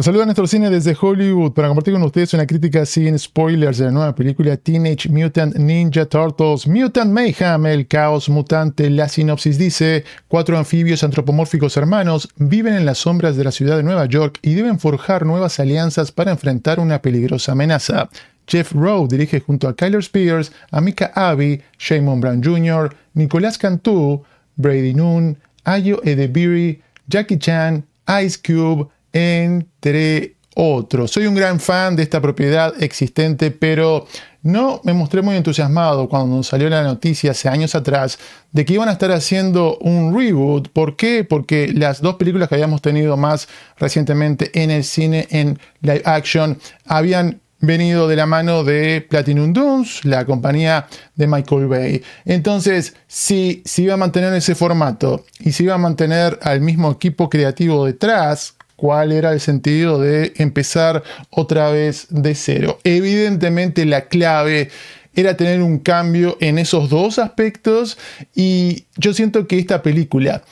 Los 0.00 0.06
saluda 0.06 0.24
Néstor 0.24 0.48
Cine 0.48 0.70
desde 0.70 0.96
Hollywood 0.98 1.52
para 1.52 1.68
compartir 1.68 1.92
con 1.92 2.02
ustedes 2.02 2.32
una 2.32 2.46
crítica 2.46 2.86
sin 2.86 3.18
spoilers 3.18 3.76
de 3.76 3.84
la 3.84 3.90
nueva 3.90 4.14
película 4.14 4.56
Teenage 4.56 5.10
Mutant 5.10 5.56
Ninja 5.56 6.06
Turtles 6.06 6.66
Mutant 6.66 7.12
Mayhem, 7.12 7.66
el 7.66 7.86
caos 7.86 8.30
mutante. 8.30 8.88
La 8.88 9.10
sinopsis 9.10 9.58
dice, 9.58 10.04
cuatro 10.26 10.56
anfibios 10.56 11.04
antropomórficos 11.04 11.76
hermanos 11.76 12.30
viven 12.36 12.76
en 12.76 12.86
las 12.86 12.96
sombras 12.96 13.36
de 13.36 13.44
la 13.44 13.52
ciudad 13.52 13.76
de 13.76 13.82
Nueva 13.82 14.06
York 14.06 14.38
y 14.40 14.54
deben 14.54 14.78
forjar 14.78 15.26
nuevas 15.26 15.60
alianzas 15.60 16.12
para 16.12 16.30
enfrentar 16.30 16.80
una 16.80 17.02
peligrosa 17.02 17.52
amenaza. 17.52 18.08
Jeff 18.46 18.72
Rowe 18.72 19.06
dirige 19.06 19.40
junto 19.40 19.68
a 19.68 19.76
Kyler 19.76 20.00
Spears, 20.00 20.50
Amika 20.70 21.12
Abbey, 21.14 21.60
Shamon 21.78 22.22
Brown 22.22 22.42
Jr., 22.42 22.96
Nicolás 23.12 23.58
Cantú, 23.58 24.24
Brady 24.56 24.94
Noon, 24.94 25.36
Ayo 25.64 26.00
Edebiri, 26.04 26.80
Jackie 27.06 27.38
Chan, 27.38 27.84
Ice 28.24 28.38
Cube, 28.42 28.88
entre 29.12 30.36
otros. 30.54 31.10
Soy 31.10 31.26
un 31.26 31.34
gran 31.34 31.60
fan 31.60 31.96
de 31.96 32.02
esta 32.02 32.20
propiedad 32.20 32.74
existente, 32.82 33.50
pero 33.50 34.06
no 34.42 34.80
me 34.84 34.92
mostré 34.92 35.22
muy 35.22 35.36
entusiasmado 35.36 36.08
cuando 36.08 36.42
salió 36.42 36.68
la 36.68 36.82
noticia 36.82 37.32
hace 37.32 37.48
años 37.48 37.74
atrás 37.74 38.18
de 38.52 38.64
que 38.64 38.74
iban 38.74 38.88
a 38.88 38.92
estar 38.92 39.12
haciendo 39.12 39.78
un 39.78 40.16
reboot. 40.16 40.68
¿Por 40.68 40.96
qué? 40.96 41.24
Porque 41.24 41.72
las 41.72 42.00
dos 42.00 42.16
películas 42.16 42.48
que 42.48 42.56
habíamos 42.56 42.82
tenido 42.82 43.16
más 43.16 43.48
recientemente 43.78 44.50
en 44.62 44.70
el 44.70 44.84
cine 44.84 45.28
en 45.30 45.58
live 45.82 46.02
action 46.04 46.58
habían 46.86 47.40
venido 47.60 48.08
de 48.08 48.16
la 48.16 48.26
mano 48.26 48.64
de 48.64 49.02
Platinum 49.02 49.52
Dunes, 49.52 50.04
la 50.04 50.24
compañía 50.24 50.86
de 51.14 51.26
Michael 51.26 51.66
Bay. 51.66 52.02
Entonces, 52.24 52.94
si 53.06 53.62
se 53.66 53.82
iba 53.82 53.94
a 53.94 53.98
mantener 53.98 54.32
ese 54.32 54.54
formato 54.54 55.26
y 55.38 55.52
se 55.52 55.64
iba 55.64 55.74
a 55.74 55.78
mantener 55.78 56.38
al 56.42 56.62
mismo 56.62 56.90
equipo 56.90 57.28
creativo 57.28 57.84
detrás, 57.84 58.56
cuál 58.80 59.12
era 59.12 59.30
el 59.32 59.40
sentido 59.40 60.00
de 60.00 60.32
empezar 60.36 61.02
otra 61.28 61.70
vez 61.70 62.06
de 62.08 62.34
cero. 62.34 62.78
Evidentemente 62.82 63.84
la 63.84 64.06
clave 64.06 64.70
era 65.14 65.36
tener 65.36 65.60
un 65.60 65.80
cambio 65.80 66.38
en 66.40 66.58
esos 66.58 66.88
dos 66.88 67.18
aspectos 67.18 67.98
y 68.34 68.86
yo 68.96 69.12
siento 69.12 69.46
que 69.46 69.58
esta 69.58 69.82
película 69.82 70.42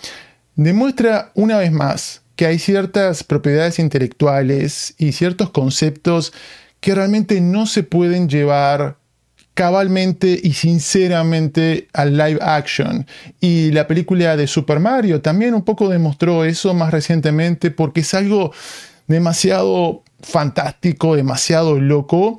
demuestra 0.56 1.32
una 1.34 1.56
vez 1.56 1.72
más 1.72 2.20
que 2.36 2.44
hay 2.44 2.58
ciertas 2.58 3.24
propiedades 3.24 3.78
intelectuales 3.78 4.94
y 4.98 5.12
ciertos 5.12 5.48
conceptos 5.48 6.34
que 6.80 6.94
realmente 6.94 7.40
no 7.40 7.64
se 7.64 7.82
pueden 7.82 8.28
llevar 8.28 8.98
cabalmente 9.58 10.38
y 10.40 10.52
sinceramente 10.52 11.88
al 11.92 12.16
live 12.16 12.38
action. 12.40 13.04
Y 13.40 13.72
la 13.72 13.88
película 13.88 14.36
de 14.36 14.46
Super 14.46 14.78
Mario 14.78 15.20
también 15.20 15.52
un 15.52 15.64
poco 15.64 15.88
demostró 15.88 16.44
eso 16.44 16.74
más 16.74 16.92
recientemente 16.92 17.72
porque 17.72 18.02
es 18.02 18.14
algo 18.14 18.52
demasiado 19.08 20.04
fantástico, 20.20 21.16
demasiado 21.16 21.80
loco 21.80 22.38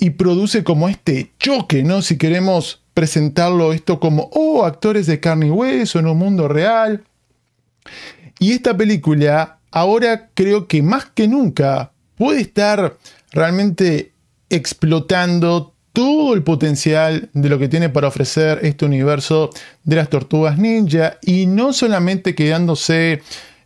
y 0.00 0.10
produce 0.10 0.64
como 0.64 0.88
este 0.88 1.30
choque, 1.38 1.84
¿no? 1.84 2.02
Si 2.02 2.18
queremos 2.18 2.82
presentarlo 2.94 3.72
esto 3.72 4.00
como, 4.00 4.28
oh, 4.32 4.64
actores 4.64 5.06
de 5.06 5.20
carne 5.20 5.46
y 5.46 5.50
hueso 5.50 6.00
en 6.00 6.08
un 6.08 6.18
mundo 6.18 6.48
real. 6.48 7.04
Y 8.40 8.54
esta 8.54 8.76
película 8.76 9.60
ahora 9.70 10.30
creo 10.34 10.66
que 10.66 10.82
más 10.82 11.04
que 11.04 11.28
nunca 11.28 11.92
puede 12.16 12.40
estar 12.40 12.96
realmente 13.30 14.10
explotando 14.50 15.75
todo 15.96 16.34
el 16.34 16.42
potencial 16.42 17.30
de 17.32 17.48
lo 17.48 17.58
que 17.58 17.70
tiene 17.70 17.88
para 17.88 18.08
ofrecer 18.08 18.58
este 18.60 18.84
universo 18.84 19.48
de 19.82 19.96
las 19.96 20.10
tortugas 20.10 20.58
ninja 20.58 21.16
y 21.22 21.46
no 21.46 21.72
solamente 21.72 22.34
quedándose 22.34 23.22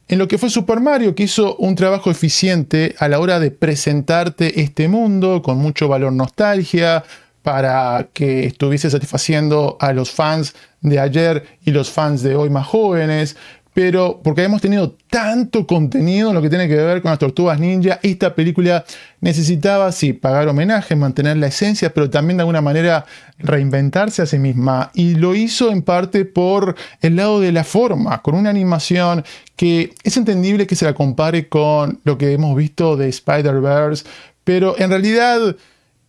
en 0.06 0.18
lo 0.20 0.28
que 0.28 0.38
fue 0.38 0.48
Super 0.48 0.78
Mario, 0.78 1.16
que 1.16 1.24
hizo 1.24 1.56
un 1.56 1.74
trabajo 1.74 2.08
eficiente 2.08 2.94
a 3.00 3.08
la 3.08 3.18
hora 3.18 3.40
de 3.40 3.50
presentarte 3.50 4.60
este 4.60 4.86
mundo 4.86 5.42
con 5.42 5.58
mucho 5.58 5.88
valor 5.88 6.12
nostalgia 6.12 7.02
para 7.42 8.10
que 8.12 8.44
estuviese 8.44 8.90
satisfaciendo 8.90 9.76
a 9.80 9.92
los 9.92 10.12
fans 10.12 10.54
de 10.82 11.00
ayer 11.00 11.58
y 11.64 11.72
los 11.72 11.90
fans 11.90 12.22
de 12.22 12.36
hoy 12.36 12.48
más 12.48 12.68
jóvenes, 12.68 13.36
pero 13.72 14.20
porque 14.22 14.42
hemos 14.42 14.60
tenido 14.60 14.96
tanto 15.08 15.66
contenido 15.66 16.30
en 16.30 16.34
lo 16.34 16.42
que 16.42 16.48
tiene 16.48 16.68
que 16.68 16.76
ver 16.76 17.02
con 17.02 17.10
las 17.10 17.18
tortugas 17.18 17.60
ninja, 17.60 18.00
esta 18.02 18.34
película 18.34 18.84
necesitaba, 19.20 19.92
sí, 19.92 20.12
pagar 20.12 20.48
homenaje, 20.48 20.96
mantener 20.96 21.36
la 21.36 21.46
esencia, 21.46 21.94
pero 21.94 22.10
también 22.10 22.38
de 22.38 22.42
alguna 22.42 22.60
manera 22.60 23.06
reinventarse 23.38 24.22
a 24.22 24.26
sí 24.26 24.38
misma. 24.38 24.90
Y 24.94 25.14
lo 25.14 25.34
hizo 25.34 25.70
en 25.70 25.82
parte 25.82 26.24
por 26.24 26.74
el 27.00 27.16
lado 27.16 27.40
de 27.40 27.52
la 27.52 27.64
forma, 27.64 28.20
con 28.22 28.34
una 28.34 28.50
animación 28.50 29.24
que 29.56 29.94
es 30.02 30.16
entendible 30.16 30.66
que 30.66 30.76
se 30.76 30.84
la 30.84 30.94
compare 30.94 31.48
con 31.48 32.00
lo 32.04 32.18
que 32.18 32.32
hemos 32.32 32.56
visto 32.56 32.96
de 32.96 33.08
Spider-Verse, 33.08 34.04
pero 34.42 34.74
en 34.78 34.90
realidad 34.90 35.56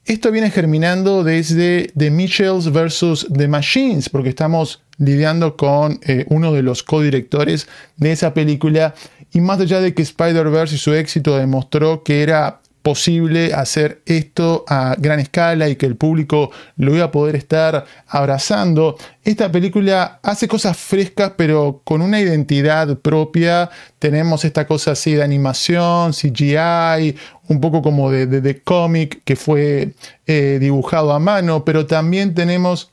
esto 0.05 0.31
viene 0.31 0.49
germinando 0.49 1.23
desde 1.23 1.91
The 1.95 2.09
Mitchells 2.09 2.71
versus 2.71 3.27
The 3.31 3.47
Machines, 3.47 4.09
porque 4.09 4.29
estamos 4.29 4.81
lidiando 5.01 5.57
con 5.57 5.99
eh, 6.03 6.25
uno 6.29 6.53
de 6.53 6.61
los 6.61 6.83
codirectores 6.83 7.67
de 7.97 8.11
esa 8.11 8.33
película. 8.33 8.93
Y 9.33 9.41
más 9.41 9.59
allá 9.59 9.81
de 9.81 9.93
que 9.93 10.03
Spider-Verse 10.03 10.75
y 10.75 10.77
su 10.77 10.93
éxito 10.93 11.37
demostró 11.37 12.03
que 12.03 12.21
era 12.21 12.61
posible 12.81 13.53
hacer 13.53 14.01
esto 14.05 14.65
a 14.67 14.95
gran 14.97 15.19
escala 15.19 15.69
y 15.69 15.75
que 15.75 15.85
el 15.85 15.95
público 15.95 16.51
lo 16.77 16.95
iba 16.95 17.05
a 17.05 17.11
poder 17.11 17.35
estar 17.35 17.85
abrazando. 18.07 18.97
Esta 19.23 19.51
película 19.51 20.19
hace 20.23 20.47
cosas 20.47 20.77
frescas 20.77 21.33
pero 21.37 21.81
con 21.83 22.01
una 22.01 22.19
identidad 22.19 22.97
propia. 22.97 23.69
Tenemos 23.99 24.45
esta 24.45 24.65
cosa 24.65 24.91
así 24.91 25.13
de 25.13 25.23
animación, 25.23 26.11
CGI, 26.11 27.15
un 27.47 27.61
poco 27.61 27.81
como 27.81 28.09
de, 28.09 28.25
de, 28.25 28.61
cómic 28.61 29.21
que 29.23 29.35
fue 29.35 29.93
eh, 30.25 30.57
dibujado 30.59 31.13
a 31.13 31.19
mano, 31.19 31.63
pero 31.63 31.85
también 31.85 32.33
tenemos 32.33 32.91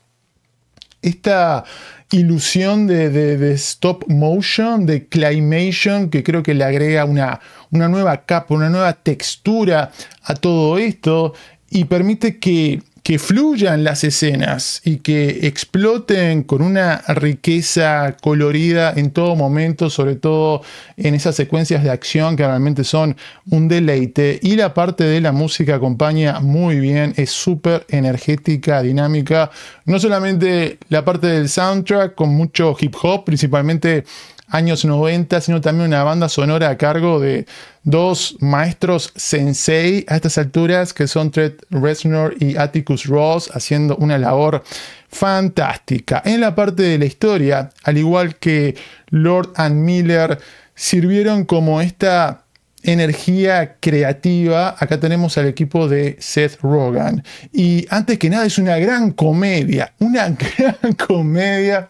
esta 1.00 1.64
ilusión 2.10 2.86
de, 2.86 3.52
stop 3.54 4.04
motion, 4.08 4.86
de 4.86 5.06
claymation, 5.06 6.08
que 6.10 6.22
creo 6.22 6.42
que 6.42 6.54
le 6.54 6.64
agrega 6.64 7.04
una, 7.04 7.40
una 7.70 7.88
nueva 7.88 8.24
capa, 8.24 8.54
una 8.54 8.70
nueva 8.70 8.92
textura 8.94 9.90
a 10.22 10.34
todo 10.34 10.78
esto 10.78 11.34
y 11.70 11.84
permite 11.84 12.38
que 12.38 12.82
que 13.08 13.18
fluyan 13.18 13.84
las 13.84 14.04
escenas 14.04 14.82
y 14.84 14.98
que 14.98 15.46
exploten 15.46 16.42
con 16.42 16.60
una 16.60 16.98
riqueza 17.08 18.14
colorida 18.20 18.92
en 18.94 19.12
todo 19.12 19.34
momento, 19.34 19.88
sobre 19.88 20.16
todo 20.16 20.60
en 20.98 21.14
esas 21.14 21.34
secuencias 21.34 21.82
de 21.82 21.88
acción 21.88 22.36
que 22.36 22.46
realmente 22.46 22.84
son 22.84 23.16
un 23.48 23.66
deleite. 23.66 24.38
Y 24.42 24.56
la 24.56 24.74
parte 24.74 25.04
de 25.04 25.22
la 25.22 25.32
música 25.32 25.76
acompaña 25.76 26.40
muy 26.40 26.80
bien, 26.80 27.14
es 27.16 27.30
súper 27.30 27.86
energética, 27.88 28.82
dinámica. 28.82 29.50
No 29.86 29.98
solamente 29.98 30.76
la 30.90 31.02
parte 31.02 31.28
del 31.28 31.48
soundtrack 31.48 32.14
con 32.14 32.28
mucho 32.28 32.76
hip 32.78 32.94
hop, 33.00 33.24
principalmente 33.24 34.04
años 34.48 34.84
90, 34.84 35.40
sino 35.40 35.60
también 35.60 35.88
una 35.88 36.04
banda 36.04 36.28
sonora 36.28 36.70
a 36.70 36.78
cargo 36.78 37.20
de 37.20 37.46
dos 37.82 38.36
maestros 38.40 39.12
sensei 39.16 40.04
a 40.08 40.16
estas 40.16 40.38
alturas, 40.38 40.92
que 40.92 41.06
son 41.06 41.30
Trent 41.30 41.62
Reznor 41.70 42.34
y 42.38 42.56
Atticus 42.56 43.06
Ross, 43.06 43.50
haciendo 43.54 43.96
una 43.96 44.18
labor 44.18 44.62
fantástica. 45.08 46.22
En 46.24 46.40
la 46.40 46.54
parte 46.54 46.82
de 46.82 46.98
la 46.98 47.04
historia, 47.04 47.70
al 47.84 47.98
igual 47.98 48.36
que 48.36 48.76
Lord 49.10 49.52
and 49.56 49.76
Miller, 49.76 50.38
sirvieron 50.74 51.44
como 51.44 51.80
esta 51.80 52.44
energía 52.82 53.76
creativa. 53.80 54.76
Acá 54.78 55.00
tenemos 55.00 55.36
al 55.38 55.46
equipo 55.46 55.88
de 55.88 56.16
Seth 56.20 56.60
Rogen. 56.62 57.24
Y 57.52 57.86
antes 57.90 58.18
que 58.18 58.30
nada 58.30 58.46
es 58.46 58.58
una 58.58 58.76
gran 58.78 59.12
comedia, 59.12 59.92
una 59.98 60.28
gran 60.58 60.92
comedia 60.94 61.88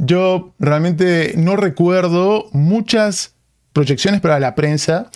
yo 0.00 0.54
realmente 0.58 1.34
no 1.36 1.56
recuerdo 1.56 2.48
muchas 2.52 3.34
proyecciones 3.72 4.20
para 4.20 4.40
la 4.40 4.54
prensa 4.54 5.10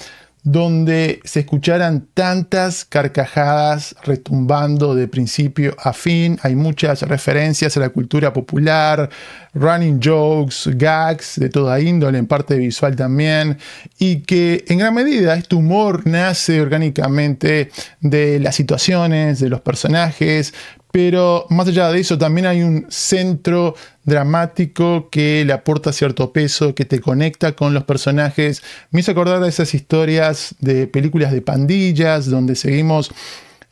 donde 0.45 1.20
se 1.25 1.41
escucharan 1.41 2.06
tantas 2.12 2.85
carcajadas 2.85 3.97
retumbando 4.05 4.94
de 4.94 5.08
principio 5.08 5.75
a 5.82 5.94
fin. 5.94 6.38
Hay 6.43 6.55
muchas 6.55 7.00
referencias 7.00 7.79
a 7.79 7.81
la 7.81 7.88
cultura 7.88 8.31
popular, 8.31 9.08
running 9.55 10.00
jokes, 10.05 10.70
gags 10.76 11.41
de 11.41 11.49
toda 11.49 11.81
índole, 11.81 12.19
en 12.19 12.26
parte 12.26 12.58
visual 12.58 12.94
también, 12.94 13.56
y 13.99 14.20
que 14.20 14.67
en 14.69 14.79
gran 14.79 14.93
medida 14.93 15.35
este 15.35 15.55
humor 15.55 16.06
nace 16.06 16.61
orgánicamente 16.61 17.70
de 18.00 18.38
las 18.38 18.55
situaciones, 18.55 19.41
de 19.41 19.49
los 19.49 19.62
personajes, 19.62 20.53
pero 20.94 21.44
más 21.50 21.67
allá 21.67 21.91
de 21.91 21.99
eso 21.99 22.17
también 22.17 22.46
hay 22.46 22.62
un 22.62 22.87
centro 22.88 23.75
dramático 24.05 25.08
que 25.11 25.44
le 25.44 25.52
aporta 25.52 25.93
cierto 25.93 26.32
peso, 26.32 26.73
que 26.73 26.85
te 26.85 27.00
conecta 27.00 27.50
con 27.50 27.75
los 27.75 27.82
personajes. 27.82 28.62
Me 28.93 29.00
hizo 29.00 29.11
acordar 29.11 29.41
de 29.41 29.49
esas 29.49 29.75
historias 29.75 30.55
de 30.61 30.87
películas 30.87 31.32
de 31.32 31.43
pandillas, 31.43 32.31
donde 32.31 32.55
seguimos 32.55 33.11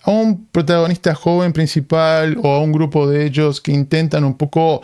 a 0.03 0.11
un 0.11 0.47
protagonista 0.47 1.15
joven 1.15 1.53
principal 1.53 2.37
o 2.43 2.57
a 2.57 2.59
un 2.59 2.73
grupo 2.73 3.09
de 3.09 3.25
ellos 3.25 3.61
que 3.61 3.71
intentan 3.71 4.25
un 4.25 4.37
poco 4.37 4.83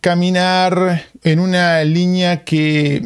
caminar 0.00 1.04
en 1.22 1.38
una 1.38 1.84
línea 1.84 2.44
que 2.44 3.02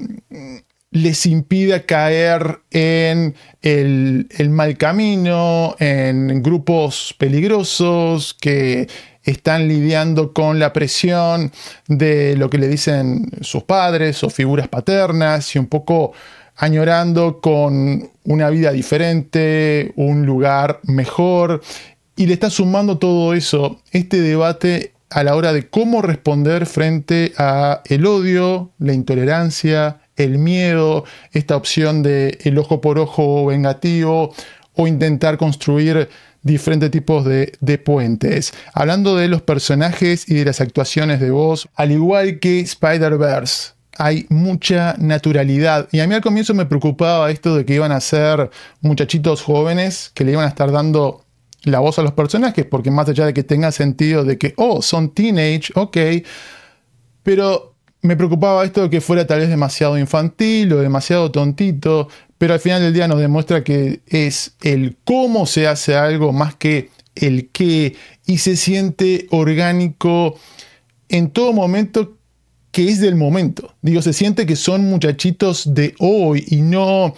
les 0.92 1.26
impida 1.26 1.84
caer 1.84 2.60
en 2.70 3.34
el, 3.62 4.28
el, 4.30 4.50
mal 4.50 4.76
camino, 4.76 5.74
en 5.78 6.42
grupos 6.42 7.14
peligrosos 7.18 8.36
que 8.40 8.88
están 9.24 9.68
lidiando 9.68 10.32
con 10.32 10.58
la 10.58 10.72
presión 10.72 11.50
de 11.88 12.36
lo 12.36 12.50
que 12.50 12.58
le 12.58 12.68
dicen 12.68 13.30
sus 13.40 13.64
padres 13.64 14.22
o 14.22 14.30
figuras 14.30 14.68
paternas 14.68 15.54
y 15.54 15.58
un 15.58 15.66
poco 15.66 16.12
añorando 16.56 17.40
con 17.40 18.10
una 18.24 18.50
vida 18.50 18.70
diferente, 18.72 19.92
un 19.96 20.26
lugar 20.26 20.80
mejor. 20.84 21.62
Y 22.16 22.26
le 22.26 22.34
está 22.34 22.50
sumando 22.50 22.98
todo 22.98 23.32
eso, 23.34 23.80
este 23.90 24.20
debate 24.20 24.92
a 25.08 25.24
la 25.24 25.34
hora 25.34 25.52
de 25.52 25.68
cómo 25.68 26.02
responder 26.02 26.66
frente 26.66 27.32
a 27.36 27.82
el 27.86 28.06
odio, 28.06 28.70
la 28.78 28.92
intolerancia, 28.92 30.01
el 30.24 30.38
miedo, 30.38 31.04
esta 31.32 31.56
opción 31.56 32.02
de 32.02 32.38
el 32.42 32.58
ojo 32.58 32.80
por 32.80 32.98
ojo 32.98 33.46
vengativo 33.46 34.34
o 34.74 34.86
intentar 34.86 35.36
construir 35.36 36.08
diferentes 36.42 36.90
tipos 36.90 37.24
de, 37.24 37.52
de, 37.60 37.78
puentes. 37.78 38.52
Hablando 38.72 39.16
de 39.16 39.28
los 39.28 39.42
personajes 39.42 40.28
y 40.28 40.34
de 40.34 40.46
las 40.46 40.60
actuaciones 40.60 41.20
de 41.20 41.30
voz, 41.30 41.68
al 41.74 41.92
igual 41.92 42.40
que 42.40 42.60
Spider-Verse, 42.60 43.72
hay 43.98 44.26
mucha 44.30 44.94
naturalidad. 44.98 45.88
Y 45.92 46.00
a 46.00 46.06
mí 46.06 46.14
al 46.14 46.22
comienzo 46.22 46.54
me 46.54 46.66
preocupaba 46.66 47.30
esto 47.30 47.56
de 47.56 47.64
que 47.64 47.74
iban 47.74 47.92
a 47.92 48.00
ser 48.00 48.50
muchachitos 48.80 49.42
jóvenes 49.42 50.10
que 50.14 50.24
le 50.24 50.32
iban 50.32 50.44
a 50.44 50.48
estar 50.48 50.72
dando 50.72 51.24
la 51.64 51.78
voz 51.78 51.98
a 51.98 52.02
los 52.02 52.12
personajes, 52.12 52.64
porque 52.66 52.90
más 52.90 53.08
allá 53.08 53.26
de 53.26 53.34
que 53.34 53.44
tenga 53.44 53.70
sentido 53.70 54.24
de 54.24 54.38
que, 54.38 54.54
oh, 54.56 54.82
son 54.82 55.10
teenage, 55.10 55.72
ok, 55.74 55.96
pero 57.22 57.71
me 58.02 58.16
preocupaba 58.16 58.64
esto 58.64 58.82
de 58.82 58.90
que 58.90 59.00
fuera 59.00 59.26
tal 59.26 59.40
vez 59.40 59.48
demasiado 59.48 59.96
infantil 59.96 60.72
o 60.72 60.80
demasiado 60.80 61.30
tontito, 61.30 62.08
pero 62.36 62.54
al 62.54 62.60
final 62.60 62.82
del 62.82 62.92
día 62.92 63.06
nos 63.06 63.20
demuestra 63.20 63.62
que 63.62 64.00
es 64.06 64.56
el 64.62 64.96
cómo 65.04 65.46
se 65.46 65.68
hace 65.68 65.96
algo 65.96 66.32
más 66.32 66.56
que 66.56 66.90
el 67.14 67.48
qué 67.50 67.94
y 68.26 68.38
se 68.38 68.56
siente 68.56 69.26
orgánico 69.30 70.36
en 71.08 71.30
todo 71.30 71.52
momento 71.52 72.16
que 72.72 72.88
es 72.88 73.00
del 73.00 73.14
momento. 73.14 73.74
Digo, 73.82 74.02
se 74.02 74.12
siente 74.12 74.46
que 74.46 74.56
son 74.56 74.84
muchachitos 74.86 75.74
de 75.74 75.94
hoy 75.98 76.44
y 76.48 76.62
no 76.62 77.14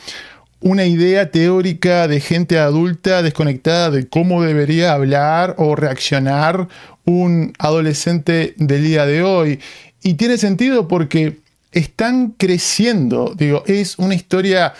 una 0.61 0.85
idea 0.85 1.31
teórica 1.31 2.09
de 2.09 2.21
gente 2.21 2.59
adulta 2.59 3.23
desconectada 3.23 3.91
de 3.91 4.09
cómo 4.09 4.43
debería 4.43 4.93
hablar 4.93 5.55
o 5.59 5.77
reaccionar 5.77 6.69
un 7.05 7.53
adolescente 7.59 8.55
del 8.57 8.83
día 8.83 9.07
de 9.07 9.23
hoy. 9.23 9.61
Y 10.05 10.15
tiene 10.15 10.37
sentido 10.37 10.87
porque 10.87 11.39
están 11.73 12.35
creciendo. 12.37 13.35
Digo, 13.37 13.65
es 13.67 13.99
una 13.99 14.15
historia 14.15 14.75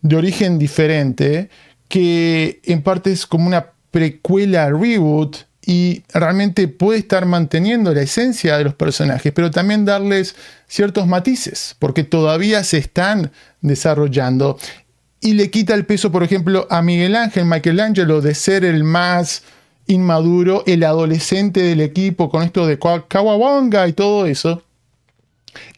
de 0.00 0.16
origen 0.16 0.58
diferente 0.58 1.50
que 1.88 2.60
en 2.64 2.82
parte 2.82 3.12
es 3.12 3.26
como 3.26 3.46
una 3.46 3.66
precuela 3.90 4.70
reboot 4.70 5.36
y 5.66 6.02
realmente 6.14 6.66
puede 6.66 7.00
estar 7.00 7.26
manteniendo 7.26 7.92
la 7.92 8.00
esencia 8.00 8.56
de 8.56 8.64
los 8.64 8.74
personajes, 8.74 9.32
pero 9.34 9.50
también 9.50 9.84
darles 9.84 10.34
ciertos 10.66 11.06
matices, 11.06 11.76
porque 11.78 12.02
todavía 12.02 12.64
se 12.64 12.78
están 12.78 13.30
desarrollando. 13.60 14.58
Y 15.20 15.34
le 15.34 15.50
quita 15.50 15.74
el 15.74 15.84
peso, 15.84 16.10
por 16.10 16.22
ejemplo, 16.22 16.66
a 16.70 16.80
Miguel 16.80 17.16
Ángel, 17.16 17.44
Michelangelo, 17.44 18.22
de 18.22 18.34
ser 18.34 18.64
el 18.64 18.82
más 18.82 19.42
inmaduro, 19.86 20.64
el 20.66 20.84
adolescente 20.84 21.60
del 21.60 21.82
equipo, 21.82 22.30
con 22.30 22.44
esto 22.44 22.66
de 22.66 22.78
Kawabonga 22.78 23.86
y 23.86 23.92
todo 23.92 24.24
eso. 24.24 24.62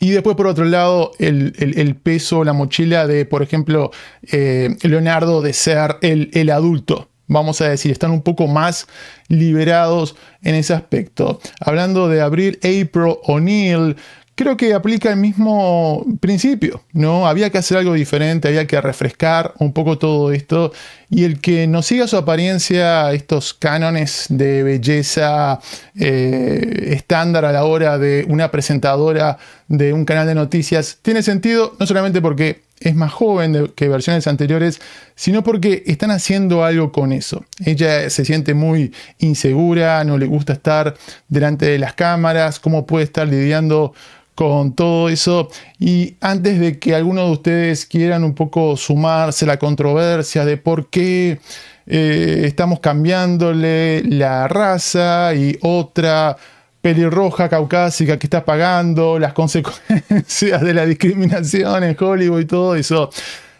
Y 0.01 0.11
después, 0.11 0.37
por 0.37 0.47
otro 0.47 0.65
lado, 0.65 1.13
el, 1.19 1.97
peso, 2.03 2.45
la 2.45 2.53
mochila 2.53 3.07
de, 3.07 3.25
por 3.25 3.43
ejemplo, 3.43 3.91
eh, 4.31 4.77
Leonardo 4.83 5.41
de 5.41 5.53
ser 5.53 5.97
el, 6.03 6.31
el, 6.33 6.51
adulto. 6.51 7.12
Vamos 7.32 7.61
a 7.61 7.69
decir, 7.69 7.90
están 7.90 8.11
un 8.11 8.23
poco 8.23 8.46
más 8.46 8.87
liberados 9.29 10.14
en 10.43 10.55
ese 10.55 10.75
aspecto. 10.75 11.40
Hablando 11.61 12.08
de 12.08 12.20
Abril, 12.20 12.58
April 12.62 13.17
O'Neill, 13.25 13.96
creo 14.34 14.56
que 14.56 14.75
aplica 14.75 15.11
el 15.11 15.17
mismo 15.17 16.05
principio, 16.20 16.82
¿no? 16.93 17.26
Había 17.26 17.50
que 17.50 17.58
hacer 17.58 17.79
algo 17.79 17.94
diferente, 17.94 18.49
había 18.49 18.67
que 18.67 18.81
refrescar 18.81 19.55
un 19.58 19.73
poco 19.73 19.99
todo 19.99 20.32
esto 20.32 20.73
y 21.11 21.25
el 21.25 21.40
que 21.40 21.67
no 21.67 21.82
siga 21.82 22.06
su 22.06 22.17
apariencia, 22.17 23.12
estos 23.12 23.55
cánones 23.55 24.26
de 24.29 24.62
belleza 24.62 25.61
eh, 25.99 26.88
estándar 26.88 27.44
a 27.44 27.52
la 27.52 27.64
hora 27.64 27.99
de 27.99 28.25
una 28.29 28.50
presentadora 28.50 29.38
de 29.69 29.93
un 29.93 30.05
canal 30.05 30.26
de 30.26 30.34
noticias, 30.34 30.99
tiene 31.02 31.23
sentido 31.23 31.76
no 31.79 31.87
solamente 31.87 32.20
porque 32.20 32.62
es 32.84 32.94
más 32.94 33.12
joven 33.12 33.73
que 33.75 33.88
versiones 33.88 34.26
anteriores, 34.26 34.81
sino 35.14 35.43
porque 35.43 35.82
están 35.87 36.11
haciendo 36.11 36.64
algo 36.64 36.93
con 36.93 37.12
eso. 37.12 37.44
Ella 37.64 38.08
se 38.11 38.25
siente 38.25 38.55
muy 38.55 38.93
insegura, 39.19 40.05
no 40.05 40.19
le 40.19 40.26
gusta 40.26 40.55
estar 40.55 40.94
delante 41.29 41.67
de 41.67 41.79
las 41.79 41.94
cámaras, 41.94 42.61
cómo 42.61 42.87
puede 42.87 43.05
estar 43.05 43.29
lidiando 43.29 43.93
con 44.34 44.75
todo 44.75 45.08
eso. 45.08 45.49
Y 45.79 46.17
antes 46.20 46.58
de 46.58 46.79
que 46.79 46.94
alguno 46.94 47.26
de 47.26 47.32
ustedes 47.32 47.87
quieran 47.87 48.25
un 48.25 48.34
poco 48.34 48.76
sumarse 48.76 49.44
a 49.44 49.49
la 49.49 49.58
controversia 49.58 50.44
de 50.44 50.56
por 50.56 50.88
qué 50.88 51.38
eh, 51.87 52.43
estamos 52.44 52.81
cambiándole 52.81 54.02
la 54.05 54.49
raza 54.49 55.34
y 55.34 55.58
otra 55.62 56.37
pelirroja 56.82 57.49
caucásica 57.49 58.19
que 58.19 58.26
está 58.26 58.44
pagando 58.44 59.19
las 59.19 59.32
consecuencias 59.32 60.61
de 60.61 60.75
la 60.75 60.84
discriminación 60.84 61.84
en 61.84 61.96
Hollywood 61.99 62.40
y 62.40 62.44
todo 62.44 62.75
eso. 62.75 63.11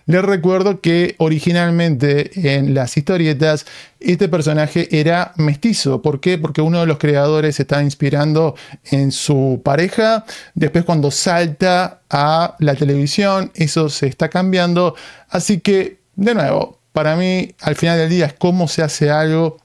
Les 0.07 0.23
recuerdo 0.23 0.81
que 0.81 1.15
originalmente 1.19 2.57
en 2.57 2.75
las 2.75 2.97
historietas 2.97 3.67
este 4.01 4.29
personaje 4.29 4.89
era 4.91 5.33
mestizo. 5.37 6.03
¿Por 6.03 6.19
qué? 6.19 6.39
Porque 6.39 6.61
uno 6.61 6.81
de 6.81 6.87
los 6.87 6.99
creadores 6.99 7.57
se 7.57 7.63
está 7.63 7.81
inspirando 7.83 8.57
en 8.91 9.13
su 9.13 9.63
pareja. 9.65 10.25
Después 10.55 10.85
cuando 10.85 11.13
salta 11.13 12.01
a 12.11 12.57
la 12.59 12.75
televisión, 12.75 13.53
eso 13.55 13.89
se 13.89 14.09
está 14.09 14.29
cambiando. 14.29 14.97
Así 15.31 15.61
que, 15.61 16.01
de 16.17 16.35
nuevo, 16.35 16.81
para 16.93 17.15
mí 17.15 17.55
al 17.61 17.77
final 17.77 17.97
del 17.97 18.11
día 18.11 18.27
es 18.27 18.33
cómo 18.35 18.67
se 18.67 18.83
hace 18.83 19.09
algo 19.09 19.59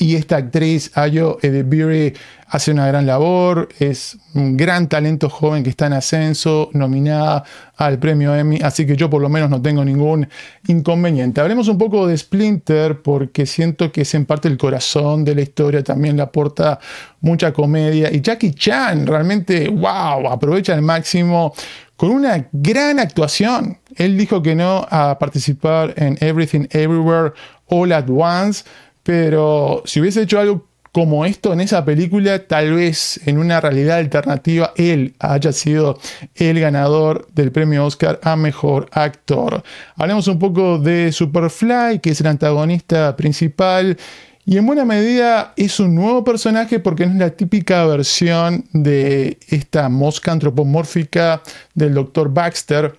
y 0.00 0.16
esta 0.16 0.38
actriz, 0.38 0.96
Ayo 0.96 1.36
Edebiri, 1.42 2.14
hace 2.48 2.70
una 2.70 2.86
gran 2.86 3.04
labor, 3.04 3.68
es 3.78 4.16
un 4.34 4.56
gran 4.56 4.88
talento 4.88 5.28
joven 5.28 5.62
que 5.62 5.68
está 5.68 5.88
en 5.88 5.92
ascenso, 5.92 6.70
nominada 6.72 7.44
al 7.76 7.98
premio 7.98 8.34
Emmy, 8.34 8.58
así 8.62 8.86
que 8.86 8.96
yo 8.96 9.10
por 9.10 9.20
lo 9.20 9.28
menos 9.28 9.50
no 9.50 9.60
tengo 9.60 9.84
ningún 9.84 10.26
inconveniente. 10.68 11.42
Hablemos 11.42 11.68
un 11.68 11.76
poco 11.76 12.06
de 12.06 12.16
Splinter 12.16 13.02
porque 13.02 13.44
siento 13.44 13.92
que 13.92 14.00
es 14.00 14.14
en 14.14 14.24
parte 14.24 14.48
el 14.48 14.56
corazón 14.56 15.22
de 15.22 15.34
la 15.34 15.42
historia, 15.42 15.84
también 15.84 16.16
le 16.16 16.22
aporta 16.22 16.80
mucha 17.20 17.52
comedia 17.52 18.10
y 18.10 18.22
Jackie 18.22 18.54
Chan 18.54 19.06
realmente, 19.06 19.68
wow, 19.68 20.30
aprovecha 20.30 20.72
al 20.72 20.80
máximo 20.80 21.52
con 21.96 22.10
una 22.10 22.48
gran 22.52 22.98
actuación. 22.98 23.76
Él 23.96 24.16
dijo 24.16 24.40
que 24.40 24.54
no 24.54 24.86
a 24.88 25.18
participar 25.18 25.92
en 25.98 26.16
Everything 26.22 26.66
Everywhere 26.70 27.34
All 27.66 27.92
at 27.92 28.08
Once 28.08 28.64
pero 29.02 29.82
si 29.84 30.00
hubiese 30.00 30.22
hecho 30.22 30.38
algo 30.38 30.70
como 30.92 31.24
esto 31.24 31.52
en 31.52 31.60
esa 31.60 31.84
película, 31.84 32.46
tal 32.46 32.74
vez 32.74 33.20
en 33.26 33.38
una 33.38 33.60
realidad 33.60 33.98
alternativa 33.98 34.72
él 34.76 35.14
haya 35.20 35.52
sido 35.52 35.98
el 36.34 36.58
ganador 36.58 37.28
del 37.32 37.52
premio 37.52 37.84
Oscar 37.84 38.18
a 38.22 38.34
Mejor 38.34 38.88
Actor. 38.92 39.62
Hablemos 39.96 40.26
un 40.26 40.38
poco 40.38 40.78
de 40.78 41.12
Superfly, 41.12 42.00
que 42.00 42.10
es 42.10 42.20
el 42.20 42.26
antagonista 42.26 43.14
principal. 43.16 43.96
Y 44.44 44.56
en 44.56 44.66
buena 44.66 44.84
medida 44.84 45.52
es 45.56 45.78
un 45.78 45.94
nuevo 45.94 46.24
personaje 46.24 46.80
porque 46.80 47.06
no 47.06 47.12
es 47.12 47.18
la 47.18 47.30
típica 47.30 47.86
versión 47.86 48.64
de 48.72 49.38
esta 49.48 49.88
mosca 49.88 50.32
antropomórfica 50.32 51.40
del 51.74 51.94
Dr. 51.94 52.30
Baxter. 52.30 52.96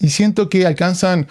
Y 0.00 0.08
siento 0.08 0.48
que 0.48 0.66
alcanzan 0.66 1.28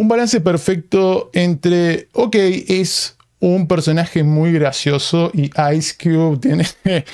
un 0.00 0.08
balance 0.08 0.40
perfecto 0.40 1.28
entre, 1.34 2.08
ok, 2.14 2.34
es 2.34 3.16
un 3.38 3.68
personaje 3.68 4.22
muy 4.22 4.50
gracioso 4.50 5.30
y 5.34 5.50
Ice 5.74 5.94
Cube 6.02 6.38
tiene 6.38 6.66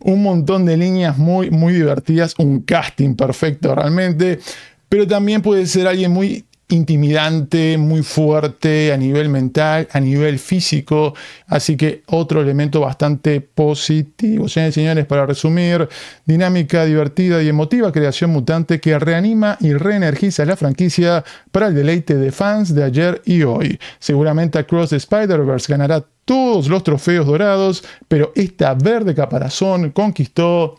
un 0.00 0.24
montón 0.24 0.64
de 0.64 0.76
líneas 0.76 1.16
muy, 1.18 1.52
muy 1.52 1.72
divertidas, 1.72 2.34
un 2.38 2.62
casting 2.62 3.14
perfecto 3.14 3.72
realmente, 3.76 4.40
pero 4.88 5.06
también 5.06 5.40
puede 5.40 5.66
ser 5.66 5.86
alguien 5.86 6.10
muy 6.10 6.44
intimidante, 6.72 7.76
muy 7.78 8.02
fuerte 8.02 8.92
a 8.92 8.96
nivel 8.96 9.28
mental, 9.28 9.88
a 9.92 10.00
nivel 10.00 10.38
físico. 10.38 11.14
Así 11.46 11.76
que 11.76 12.02
otro 12.06 12.40
elemento 12.40 12.80
bastante 12.80 13.40
positivo. 13.40 14.48
Señores 14.48 14.76
y 14.76 14.80
señores, 14.80 15.06
para 15.06 15.26
resumir, 15.26 15.88
dinámica 16.24 16.84
divertida 16.84 17.42
y 17.42 17.48
emotiva 17.48 17.92
creación 17.92 18.30
mutante 18.30 18.80
que 18.80 18.98
reanima 18.98 19.56
y 19.60 19.74
reenergiza 19.74 20.44
la 20.44 20.56
franquicia 20.56 21.24
para 21.50 21.68
el 21.68 21.74
deleite 21.74 22.16
de 22.16 22.32
fans 22.32 22.74
de 22.74 22.84
ayer 22.84 23.22
y 23.24 23.42
hoy. 23.42 23.78
Seguramente 23.98 24.58
Across 24.58 24.90
the 24.90 24.96
Spider-Verse 24.96 25.70
ganará 25.70 26.04
todos 26.24 26.68
los 26.68 26.82
trofeos 26.84 27.26
dorados, 27.26 27.84
pero 28.08 28.32
esta 28.34 28.74
verde 28.74 29.14
caparazón 29.14 29.90
conquistó 29.90 30.78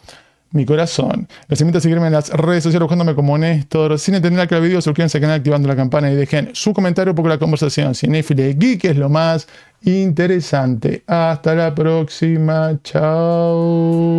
mi 0.53 0.65
corazón. 0.65 1.27
Les 1.49 1.59
invito 1.59 1.79
a 1.79 1.81
seguirme 1.81 2.07
en 2.07 2.13
las 2.13 2.29
redes 2.29 2.63
sociales 2.63 2.83
buscándome 2.83 3.13
como 3.15 3.37
Néstor. 3.37 3.99
Sin 3.99 4.15
entender 4.15 4.47
que 4.47 4.55
el 4.55 4.61
video, 4.61 4.81
suscríbanse 4.81 5.17
al 5.17 5.21
canal 5.21 5.37
activando 5.37 5.67
la 5.67 5.75
campana 5.75 6.09
y 6.11 6.15
dejen 6.15 6.51
su 6.53 6.73
comentario 6.73 7.13
porque 7.13 7.29
la 7.29 7.37
conversación 7.37 7.93
cinéfila 7.93 8.47
y 8.47 8.53
geek 8.53 8.85
es 8.85 8.97
lo 8.97 9.09
más 9.09 9.47
interesante. 9.83 11.03
Hasta 11.07 11.55
la 11.55 11.75
próxima. 11.75 12.79
Chao. 12.83 14.13